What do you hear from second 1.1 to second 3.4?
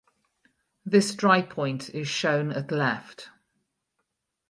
drypoint is shown at left.